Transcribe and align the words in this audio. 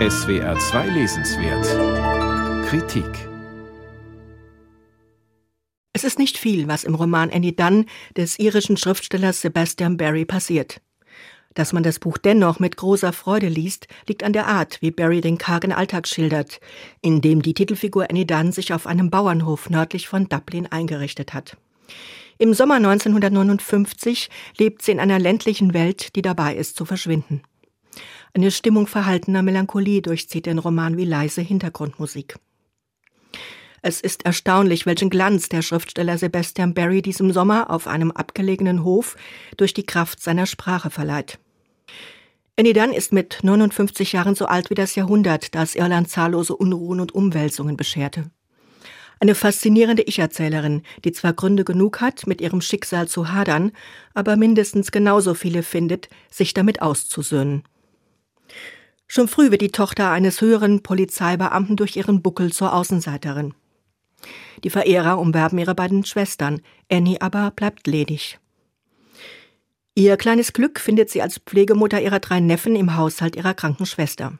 SWR 0.00 0.58
2 0.58 0.88
Lesenswert 0.88 2.66
Kritik 2.66 3.06
Es 5.92 6.02
ist 6.02 6.18
nicht 6.18 6.36
viel, 6.36 6.66
was 6.66 6.82
im 6.82 6.96
Roman 6.96 7.30
Annie 7.30 7.52
Dunn 7.52 7.86
des 8.16 8.40
irischen 8.40 8.76
Schriftstellers 8.76 9.40
Sebastian 9.40 9.96
Barry 9.96 10.24
passiert. 10.24 10.80
Dass 11.54 11.72
man 11.72 11.84
das 11.84 12.00
Buch 12.00 12.18
dennoch 12.18 12.58
mit 12.58 12.76
großer 12.76 13.12
Freude 13.12 13.46
liest, 13.46 13.86
liegt 14.08 14.24
an 14.24 14.32
der 14.32 14.48
Art, 14.48 14.82
wie 14.82 14.90
Barry 14.90 15.20
den 15.20 15.38
kargen 15.38 15.72
Alltag 15.72 16.08
schildert, 16.08 16.58
in 17.00 17.20
dem 17.20 17.40
die 17.40 17.54
Titelfigur 17.54 18.10
Annie 18.10 18.26
Dunn 18.26 18.50
sich 18.50 18.72
auf 18.72 18.88
einem 18.88 19.10
Bauernhof 19.10 19.70
nördlich 19.70 20.08
von 20.08 20.28
Dublin 20.28 20.66
eingerichtet 20.66 21.34
hat. 21.34 21.56
Im 22.38 22.52
Sommer 22.52 22.74
1959 22.74 24.28
lebt 24.58 24.82
sie 24.82 24.90
in 24.90 24.98
einer 24.98 25.20
ländlichen 25.20 25.72
Welt, 25.72 26.16
die 26.16 26.22
dabei 26.22 26.56
ist 26.56 26.74
zu 26.74 26.84
verschwinden. 26.84 27.42
Eine 28.36 28.50
Stimmung 28.50 28.88
verhaltener 28.88 29.42
Melancholie 29.42 30.02
durchzieht 30.02 30.46
den 30.46 30.58
Roman 30.58 30.96
wie 30.96 31.04
leise 31.04 31.40
Hintergrundmusik. 31.40 32.34
Es 33.80 34.00
ist 34.00 34.24
erstaunlich, 34.24 34.86
welchen 34.86 35.08
Glanz 35.08 35.48
der 35.48 35.62
Schriftsteller 35.62 36.18
Sebastian 36.18 36.74
Barry 36.74 37.00
diesem 37.00 37.32
Sommer 37.32 37.70
auf 37.70 37.86
einem 37.86 38.10
abgelegenen 38.10 38.82
Hof 38.82 39.16
durch 39.56 39.72
die 39.72 39.86
Kraft 39.86 40.20
seiner 40.20 40.46
Sprache 40.46 40.90
verleiht. 40.90 41.38
Annie 42.58 42.72
Dunn 42.72 42.92
ist 42.92 43.12
mit 43.12 43.38
59 43.42 44.12
Jahren 44.12 44.34
so 44.34 44.46
alt 44.46 44.68
wie 44.68 44.74
das 44.74 44.96
Jahrhundert, 44.96 45.54
das 45.54 45.76
Irland 45.76 46.08
zahllose 46.08 46.56
Unruhen 46.56 46.98
und 46.98 47.14
Umwälzungen 47.14 47.76
bescherte. 47.76 48.30
Eine 49.20 49.36
faszinierende 49.36 50.02
Ich-Erzählerin, 50.02 50.82
die 51.04 51.12
zwar 51.12 51.34
Gründe 51.34 51.62
genug 51.62 52.00
hat, 52.00 52.26
mit 52.26 52.40
ihrem 52.40 52.60
Schicksal 52.60 53.06
zu 53.06 53.32
hadern, 53.32 53.70
aber 54.12 54.34
mindestens 54.34 54.90
genauso 54.90 55.34
viele 55.34 55.62
findet, 55.62 56.08
sich 56.30 56.52
damit 56.52 56.82
auszusöhnen. 56.82 57.62
Schon 59.06 59.28
früh 59.28 59.50
wird 59.50 59.62
die 59.62 59.70
Tochter 59.70 60.10
eines 60.10 60.40
höheren 60.40 60.82
Polizeibeamten 60.82 61.76
durch 61.76 61.96
ihren 61.96 62.22
Buckel 62.22 62.52
zur 62.52 62.74
Außenseiterin. 62.74 63.54
Die 64.62 64.70
Verehrer 64.70 65.18
umwerben 65.18 65.58
ihre 65.58 65.74
beiden 65.74 66.04
Schwestern, 66.04 66.60
Annie 66.90 67.20
aber 67.20 67.50
bleibt 67.50 67.86
ledig. 67.86 68.38
Ihr 69.94 70.16
kleines 70.16 70.52
Glück 70.52 70.80
findet 70.80 71.10
sie 71.10 71.22
als 71.22 71.38
Pflegemutter 71.38 72.00
ihrer 72.00 72.18
drei 72.18 72.40
Neffen 72.40 72.74
im 72.74 72.96
Haushalt 72.96 73.36
ihrer 73.36 73.54
kranken 73.54 73.86
Schwester. 73.86 74.38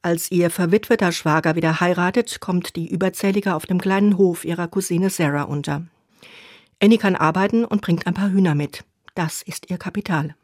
Als 0.00 0.32
ihr 0.32 0.50
verwitweter 0.50 1.12
Schwager 1.12 1.54
wieder 1.54 1.78
heiratet, 1.80 2.40
kommt 2.40 2.74
die 2.74 2.88
Überzählige 2.88 3.54
auf 3.54 3.66
dem 3.66 3.80
kleinen 3.80 4.18
Hof 4.18 4.44
ihrer 4.44 4.66
Cousine 4.66 5.10
Sarah 5.10 5.44
unter. 5.44 5.86
Annie 6.82 6.98
kann 6.98 7.14
arbeiten 7.14 7.64
und 7.64 7.82
bringt 7.82 8.08
ein 8.08 8.14
paar 8.14 8.32
Hühner 8.32 8.56
mit. 8.56 8.84
Das 9.14 9.42
ist 9.42 9.70
ihr 9.70 9.78
Kapital. 9.78 10.34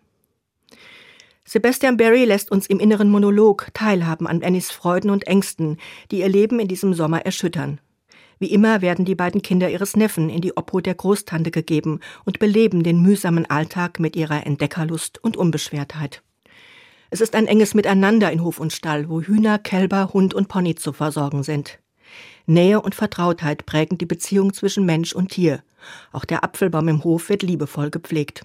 Sebastian 1.50 1.96
Barry 1.96 2.26
lässt 2.26 2.52
uns 2.52 2.66
im 2.66 2.78
inneren 2.78 3.08
Monolog 3.08 3.68
teilhaben 3.72 4.26
an 4.26 4.42
Annies 4.42 4.70
Freuden 4.70 5.08
und 5.08 5.26
Ängsten, 5.26 5.78
die 6.10 6.18
ihr 6.18 6.28
Leben 6.28 6.60
in 6.60 6.68
diesem 6.68 6.92
Sommer 6.92 7.24
erschüttern. 7.24 7.80
Wie 8.38 8.52
immer 8.52 8.82
werden 8.82 9.06
die 9.06 9.14
beiden 9.14 9.40
Kinder 9.40 9.70
ihres 9.70 9.96
Neffen 9.96 10.28
in 10.28 10.42
die 10.42 10.54
Obhut 10.58 10.84
der 10.84 10.94
Großtante 10.94 11.50
gegeben 11.50 12.00
und 12.26 12.38
beleben 12.38 12.82
den 12.82 13.00
mühsamen 13.00 13.48
Alltag 13.48 13.98
mit 13.98 14.14
ihrer 14.14 14.46
Entdeckerlust 14.46 15.24
und 15.24 15.38
Unbeschwertheit. 15.38 16.22
Es 17.08 17.22
ist 17.22 17.34
ein 17.34 17.46
enges 17.46 17.72
Miteinander 17.72 18.30
in 18.30 18.44
Hof 18.44 18.60
und 18.60 18.74
Stall, 18.74 19.08
wo 19.08 19.22
Hühner, 19.22 19.58
Kälber, 19.58 20.12
Hund 20.12 20.34
und 20.34 20.48
Pony 20.48 20.74
zu 20.74 20.92
versorgen 20.92 21.44
sind. 21.44 21.78
Nähe 22.44 22.82
und 22.82 22.94
Vertrautheit 22.94 23.64
prägen 23.64 23.96
die 23.96 24.04
Beziehung 24.04 24.52
zwischen 24.52 24.84
Mensch 24.84 25.14
und 25.14 25.30
Tier. 25.30 25.62
Auch 26.12 26.26
der 26.26 26.44
Apfelbaum 26.44 26.88
im 26.88 27.04
Hof 27.04 27.30
wird 27.30 27.42
liebevoll 27.42 27.88
gepflegt. 27.88 28.44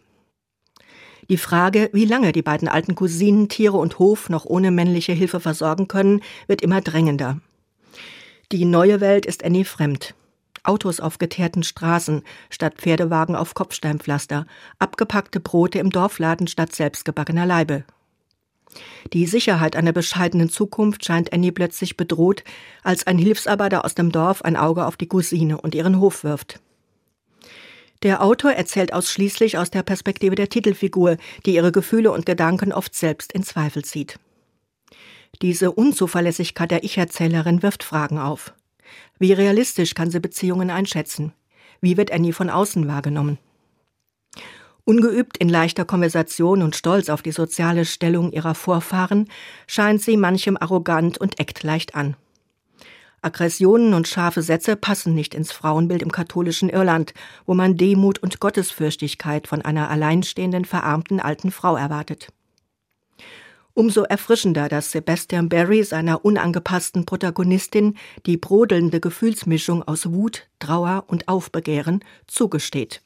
Die 1.29 1.37
Frage, 1.37 1.89
wie 1.93 2.05
lange 2.05 2.31
die 2.31 2.41
beiden 2.41 2.67
alten 2.67 2.95
Cousinen 2.95 3.49
Tiere 3.49 3.77
und 3.77 3.99
Hof 3.99 4.29
noch 4.29 4.45
ohne 4.45 4.71
männliche 4.71 5.13
Hilfe 5.13 5.39
versorgen 5.39 5.87
können, 5.87 6.21
wird 6.47 6.61
immer 6.61 6.81
drängender. 6.81 7.39
Die 8.51 8.65
neue 8.65 9.01
Welt 9.01 9.25
ist 9.25 9.43
Annie 9.43 9.65
fremd. 9.65 10.15
Autos 10.63 10.99
auf 10.99 11.17
geteerten 11.17 11.63
Straßen 11.63 12.23
statt 12.49 12.75
Pferdewagen 12.77 13.35
auf 13.35 13.53
Kopfsteinpflaster, 13.53 14.45
abgepackte 14.79 15.39
Brote 15.39 15.79
im 15.79 15.89
Dorfladen 15.89 16.47
statt 16.47 16.73
selbstgebackener 16.73 17.45
Leibe. 17.45 17.83
Die 19.11 19.27
Sicherheit 19.27 19.75
einer 19.75 19.91
bescheidenen 19.91 20.49
Zukunft 20.49 21.05
scheint 21.05 21.33
Annie 21.33 21.51
plötzlich 21.51 21.97
bedroht, 21.97 22.43
als 22.83 23.05
ein 23.05 23.17
Hilfsarbeiter 23.17 23.85
aus 23.85 23.95
dem 23.95 24.11
Dorf 24.11 24.41
ein 24.41 24.55
Auge 24.55 24.85
auf 24.85 24.97
die 24.97 25.07
Cousine 25.07 25.59
und 25.59 25.75
ihren 25.75 25.99
Hof 25.99 26.23
wirft. 26.23 26.59
Der 28.03 28.21
Autor 28.21 28.51
erzählt 28.51 28.93
ausschließlich 28.93 29.57
aus 29.57 29.71
der 29.71 29.81
Perspektive 29.81 30.35
der 30.35 30.49
Titelfigur, 30.49 31.17
die 31.45 31.55
ihre 31.55 31.71
Gefühle 31.71 32.11
und 32.11 32.25
Gedanken 32.25 32.73
oft 32.73 32.93
selbst 32.93 33.31
in 33.31 33.43
Zweifel 33.43 33.85
zieht. 33.85 34.19
Diese 35.41 35.71
Unzuverlässigkeit 35.71 36.69
der 36.69 36.83
Ich-Erzählerin 36.83 37.63
wirft 37.63 37.81
Fragen 37.83 38.19
auf. 38.19 38.53
Wie 39.19 39.31
realistisch 39.31 39.95
kann 39.95 40.11
sie 40.11 40.19
Beziehungen 40.19 40.69
einschätzen? 40.69 41.33
Wie 41.79 41.95
wird 41.95 42.11
Annie 42.11 42.33
von 42.33 42.49
außen 42.49 42.87
wahrgenommen? 42.87 43.39
Ungeübt 44.85 45.37
in 45.37 45.47
leichter 45.47 45.85
Konversation 45.85 46.61
und 46.61 46.75
stolz 46.75 47.07
auf 47.07 47.21
die 47.21 47.31
soziale 47.31 47.85
Stellung 47.85 48.33
ihrer 48.33 48.53
Vorfahren, 48.53 49.29
scheint 49.65 50.01
sie 50.01 50.17
manchem 50.17 50.57
arrogant 50.59 51.17
und 51.17 51.39
eckt 51.39 51.63
leicht 51.63 51.95
an. 51.95 52.17
Aggressionen 53.23 53.93
und 53.93 54.07
scharfe 54.07 54.41
Sätze 54.41 54.75
passen 54.75 55.15
nicht 55.15 55.33
ins 55.33 55.51
Frauenbild 55.51 56.01
im 56.01 56.11
katholischen 56.11 56.69
Irland, 56.69 57.13
wo 57.45 57.53
man 57.53 57.77
Demut 57.77 58.19
und 58.19 58.39
Gottesfürchtigkeit 58.39 59.47
von 59.47 59.61
einer 59.61 59.89
alleinstehenden, 59.89 60.65
verarmten 60.65 61.19
alten 61.19 61.51
Frau 61.51 61.75
erwartet. 61.75 62.29
Umso 63.75 64.03
erfrischender, 64.03 64.69
dass 64.69 64.91
Sebastian 64.91 65.49
Barry 65.49 65.83
seiner 65.83 66.23
unangepassten 66.23 67.05
Protagonistin 67.05 67.97
die 68.27 68.37
brodelnde 68.37 68.99
Gefühlsmischung 68.99 69.81
aus 69.81 70.11
Wut, 70.11 70.47
Trauer 70.59 71.05
und 71.07 71.27
Aufbegehren 71.27 72.03
zugesteht. 72.27 73.01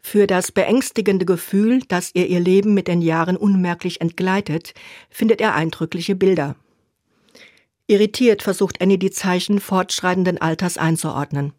Für 0.00 0.26
das 0.26 0.52
beängstigende 0.52 1.26
Gefühl, 1.26 1.82
das 1.88 2.12
ihr 2.14 2.28
ihr 2.28 2.40
Leben 2.40 2.74
mit 2.74 2.88
den 2.88 3.02
Jahren 3.02 3.36
unmerklich 3.36 4.00
entgleitet, 4.00 4.72
findet 5.10 5.40
er 5.40 5.54
eindrückliche 5.54 6.14
Bilder. 6.14 6.54
Irritiert 7.90 8.42
versucht 8.42 8.80
Annie 8.80 8.98
die 8.98 9.10
Zeichen 9.10 9.58
fortschreitenden 9.58 10.40
Alters 10.40 10.78
einzuordnen. 10.78 11.52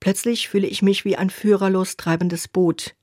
Plötzlich 0.00 0.48
fühle 0.48 0.66
ich 0.66 0.80
mich 0.80 1.04
wie 1.04 1.16
ein 1.16 1.28
führerlos 1.28 1.98
treibendes 1.98 2.48
Boot, 2.48 2.94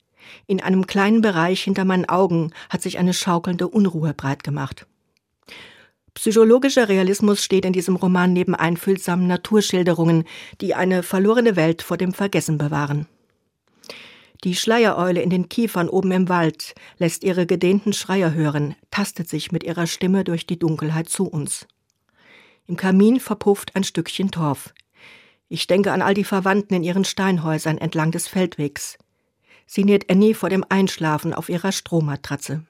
in 0.47 0.59
einem 0.59 0.87
kleinen 0.87 1.21
Bereich 1.21 1.61
hinter 1.61 1.85
meinen 1.85 2.09
Augen 2.09 2.51
hat 2.71 2.81
sich 2.81 2.97
eine 2.97 3.13
schaukelnde 3.13 3.67
Unruhe 3.67 4.15
breit 4.15 4.43
gemacht. 4.43 4.87
Psychologischer 6.15 6.89
Realismus 6.89 7.43
steht 7.43 7.63
in 7.63 7.73
diesem 7.73 7.95
Roman 7.95 8.33
neben 8.33 8.55
einfühlsamen 8.55 9.27
Naturschilderungen, 9.27 10.23
die 10.61 10.73
eine 10.73 11.03
verlorene 11.03 11.55
Welt 11.55 11.83
vor 11.83 11.97
dem 11.97 12.11
Vergessen 12.11 12.57
bewahren. 12.57 13.05
Die 14.43 14.55
Schleiereule 14.55 15.21
in 15.21 15.29
den 15.29 15.47
Kiefern 15.47 15.89
oben 15.89 16.11
im 16.11 16.27
Wald 16.27 16.73
lässt 16.97 17.23
ihre 17.23 17.45
gedehnten 17.45 17.93
Schreier 17.93 18.33
hören, 18.33 18.73
tastet 18.89 19.29
sich 19.29 19.51
mit 19.51 19.63
ihrer 19.63 19.87
Stimme 19.87 20.23
durch 20.23 20.47
die 20.47 20.57
Dunkelheit 20.57 21.07
zu 21.07 21.27
uns. 21.27 21.67
Im 22.67 22.77
Kamin 22.77 23.19
verpufft 23.19 23.75
ein 23.75 23.83
Stückchen 23.83 24.31
Torf. 24.31 24.73
Ich 25.47 25.67
denke 25.67 25.91
an 25.91 26.01
all 26.01 26.13
die 26.13 26.23
Verwandten 26.23 26.73
in 26.73 26.83
ihren 26.83 27.05
Steinhäusern 27.05 27.77
entlang 27.77 28.11
des 28.11 28.27
Feldwegs 28.27 28.97
sinniert 29.65 30.09
Annie 30.09 30.33
vor 30.33 30.49
dem 30.49 30.63
Einschlafen 30.69 31.33
auf 31.33 31.49
ihrer 31.49 31.71
Strohmatratze. 31.71 32.63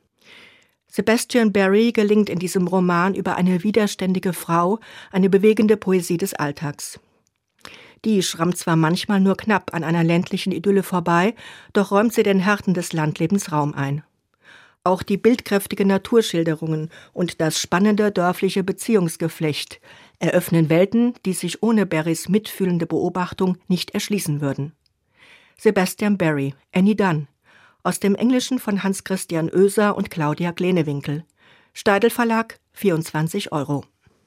Sebastian 0.88 1.52
Barry 1.52 1.92
gelingt 1.92 2.30
in 2.30 2.40
diesem 2.40 2.68
Roman 2.68 3.16
über 3.16 3.36
eine 3.36 3.64
widerständige 3.64 4.32
Frau 4.32 4.80
eine 5.12 5.30
bewegende 5.30 5.76
Poesie 5.76 6.18
des 6.18 6.34
Alltags. 6.34 7.00
Die 8.06 8.22
schrammt 8.22 8.58
zwar 8.58 8.76
manchmal 8.76 9.20
nur 9.20 9.36
knapp 9.36 9.74
an 9.74 9.84
einer 9.84 10.04
ländlichen 10.04 10.54
Idylle 10.54 10.84
vorbei, 10.84 11.36
doch 11.74 11.92
räumt 11.92 12.14
sie 12.14 12.24
den 12.24 12.40
Härten 12.40 12.74
des 12.74 12.94
Landlebens 12.94 13.52
Raum 13.52 13.74
ein. 13.74 14.04
Auch 14.86 15.02
die 15.02 15.18
bildkräftigen 15.18 15.88
Naturschilderungen 15.88 16.92
und 17.12 17.42
das 17.42 17.60
spannende 17.60 18.12
dörfliche 18.12 18.64
Beziehungsgeflecht 18.64 19.82
eröffnen 20.20 20.70
Welten, 20.70 21.16
die 21.26 21.34
sich 21.34 21.64
ohne 21.64 21.88
Barrys 21.88 22.30
mitfühlende 22.30 22.86
Beobachtung 22.86 23.58
nicht 23.68 23.92
erschließen 23.92 24.42
würden. 24.42 24.74
Sebastian 25.58 26.20
Barry, 26.20 26.54
Annie 26.72 26.96
Dunn. 26.96 27.28
Aus 27.82 28.00
dem 28.00 28.14
Englischen 28.14 28.60
von 28.60 28.84
Hans 28.84 29.04
Christian 29.04 29.50
Oeser 29.50 29.98
und 29.98 30.12
Claudia 30.12 30.52
Glenewinkel. 30.52 31.26
Steidel 31.74 32.12
Verlag, 32.12 32.60
24 32.74 33.52
Euro. 33.52 33.86